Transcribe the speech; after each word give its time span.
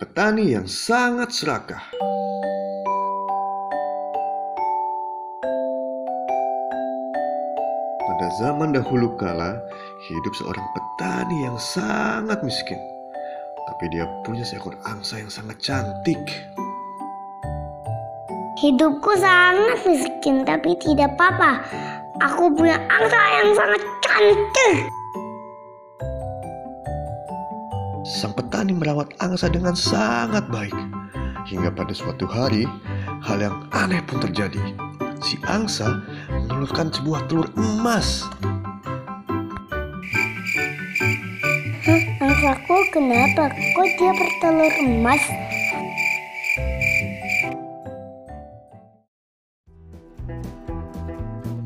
Petani 0.00 0.56
yang 0.56 0.64
sangat 0.64 1.28
serakah. 1.28 1.84
Pada 8.08 8.26
zaman 8.40 8.72
dahulu 8.72 9.12
kala, 9.20 9.60
hidup 10.08 10.32
seorang 10.40 10.64
petani 10.72 11.44
yang 11.44 11.60
sangat 11.60 12.40
miskin. 12.40 12.80
Tapi 13.68 13.92
dia 13.92 14.08
punya 14.24 14.40
seekor 14.40 14.72
angsa 14.88 15.20
yang 15.20 15.28
sangat 15.28 15.60
cantik. 15.60 16.24
Hidupku 18.56 19.20
sangat 19.20 19.84
miskin, 19.84 20.48
tapi 20.48 20.80
tidak 20.80 21.12
apa-apa. 21.20 21.60
Aku 22.24 22.48
punya 22.56 22.80
angsa 22.88 23.20
yang 23.36 23.52
sangat 23.52 23.82
cantik. 24.00 24.99
Sang 28.10 28.34
petani 28.34 28.74
merawat 28.74 29.14
angsa 29.22 29.46
dengan 29.46 29.78
sangat 29.78 30.42
baik. 30.50 30.74
Hingga 31.46 31.70
pada 31.70 31.94
suatu 31.94 32.26
hari, 32.26 32.66
hal 33.22 33.38
yang 33.38 33.54
aneh 33.70 34.02
pun 34.02 34.18
terjadi. 34.18 34.58
Si 35.22 35.38
angsa 35.46 36.02
menelurkan 36.26 36.90
sebuah 36.90 37.30
telur 37.30 37.46
emas. 37.54 38.26
Hah, 41.86 42.02
angsaku 42.18 42.76
kenapa? 42.90 43.46
Kok 43.54 43.88
dia 43.94 44.10
bertelur 44.10 44.74
emas? 44.90 45.22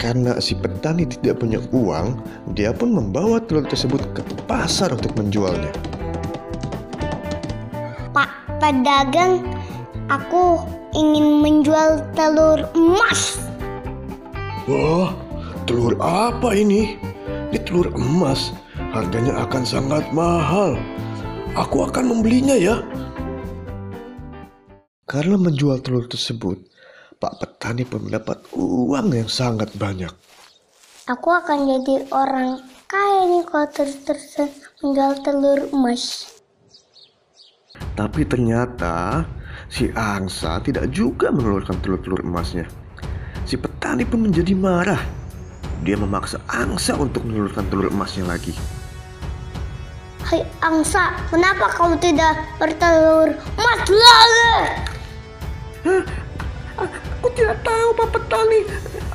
Karena 0.00 0.40
si 0.40 0.56
petani 0.56 1.04
tidak 1.04 1.44
punya 1.44 1.60
uang, 1.68 2.16
dia 2.56 2.72
pun 2.72 2.96
membawa 2.96 3.44
telur 3.44 3.68
tersebut 3.68 4.00
ke 4.16 4.24
pasar 4.48 4.96
untuk 4.96 5.12
menjualnya. 5.20 5.99
Pak 8.60 8.76
pedagang, 8.76 9.40
aku 10.12 10.60
ingin 10.92 11.40
menjual 11.40 12.04
telur 12.12 12.60
emas. 12.76 13.40
Wah, 14.68 15.16
telur 15.64 15.96
apa 15.96 16.52
ini? 16.52 17.00
Ini 17.48 17.58
telur 17.64 17.88
emas. 17.96 18.52
Harganya 18.92 19.48
akan 19.48 19.64
sangat 19.64 20.04
mahal. 20.12 20.76
Aku 21.56 21.88
akan 21.88 22.12
membelinya 22.12 22.52
ya. 22.52 22.84
Karena 25.08 25.40
menjual 25.40 25.80
telur 25.80 26.04
tersebut, 26.04 26.60
Pak 27.16 27.40
Petani 27.40 27.88
pun 27.88 28.12
mendapat 28.12 28.44
uang 28.52 29.08
yang 29.16 29.32
sangat 29.32 29.72
banyak. 29.72 30.12
Aku 31.08 31.32
akan 31.32 31.64
jadi 31.64 32.12
orang 32.12 32.60
kaya 32.84 33.24
nih 33.24 33.42
kalau 33.48 33.72
terus-terusan 33.72 34.52
menjual 34.84 35.16
telur 35.24 35.60
emas. 35.72 36.28
Tapi 37.98 38.22
ternyata 38.26 39.26
si 39.66 39.90
angsa 39.94 40.62
tidak 40.62 40.90
juga 40.94 41.30
menelurkan 41.34 41.78
telur-telur 41.82 42.22
emasnya. 42.22 42.66
Si 43.46 43.58
petani 43.58 44.06
pun 44.06 44.26
menjadi 44.26 44.54
marah. 44.54 45.02
Dia 45.80 45.96
memaksa 45.96 46.36
angsa 46.52 46.92
untuk 46.94 47.24
menelurkan 47.24 47.64
telur 47.72 47.88
emasnya 47.88 48.28
lagi. 48.28 48.52
Hai 50.30 50.46
angsa, 50.62 51.16
kenapa 51.32 51.72
kamu 51.74 51.98
tidak 51.98 52.38
bertelur 52.60 53.34
emas 53.58 53.82
lagi? 53.88 54.54
Aku 56.78 57.26
tidak 57.34 57.58
tahu 57.66 57.88
Pak 57.98 58.08
Petani. 58.14 58.60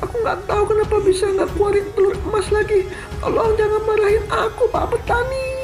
Aku 0.04 0.14
nggak 0.20 0.44
tahu 0.50 0.64
kenapa 0.76 0.96
bisa 1.06 1.26
nggak 1.32 1.50
keluarin 1.56 1.88
telur 1.96 2.16
emas 2.28 2.48
lagi. 2.52 2.90
Tolong 3.24 3.56
jangan 3.56 3.82
marahin 3.88 4.26
aku 4.28 4.68
Pak 4.68 4.86
Petani. 4.92 5.55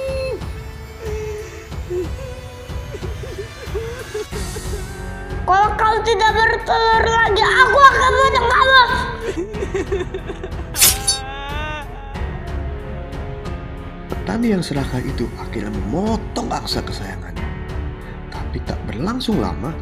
Kau 5.91 5.99
tidak 6.07 6.31
bertelur 6.31 7.03
lagi, 7.03 7.43
aku 7.43 7.79
akan 7.83 8.11
bunuh 8.15 8.45
kamu. 8.47 8.81
Petani 14.07 14.47
yang 14.55 14.63
serakah 14.63 15.03
itu 15.03 15.27
akhirnya 15.35 15.67
memotong 15.67 16.47
angsa 16.47 16.79
kesayangannya. 16.79 17.43
Tapi 18.31 18.63
tak 18.63 18.79
berlangsung 18.87 19.43
lama, 19.43 19.75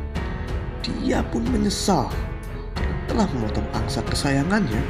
dia 0.82 1.22
pun 1.30 1.46
menyesal 1.54 2.10
telah 3.06 3.30
memotong 3.30 3.70
angsa 3.78 4.02
kesayangannya, 4.10 4.82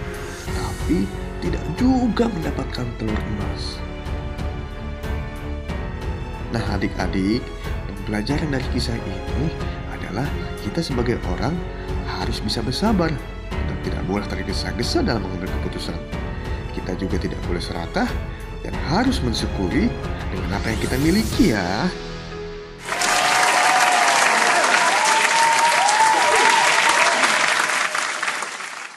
tapi 0.56 1.04
tidak 1.44 1.68
juga 1.76 2.32
mendapatkan 2.32 2.88
telur 2.96 3.20
emas. 3.36 3.76
Nah 6.56 6.64
adik-adik, 6.80 7.44
pelajaran 8.08 8.56
dari 8.56 8.68
kisah 8.72 8.96
ini 8.96 9.52
adalah 10.10 10.26
kita 10.66 10.82
sebagai 10.82 11.22
orang 11.30 11.54
harus 12.18 12.42
bisa 12.42 12.66
bersabar 12.66 13.14
dan 13.54 13.78
tidak 13.86 14.02
boleh 14.10 14.26
tergesa-gesa 14.26 15.06
dalam 15.06 15.22
mengambil 15.22 15.54
keputusan. 15.62 15.96
Kita 16.74 16.98
juga 16.98 17.22
tidak 17.22 17.38
boleh 17.46 17.62
serakah 17.62 18.10
dan 18.66 18.74
harus 18.90 19.22
mensyukuri 19.22 19.86
dengan 20.34 20.50
apa 20.58 20.74
yang 20.74 20.80
kita 20.82 20.98
miliki 21.06 21.54
ya. 21.54 21.86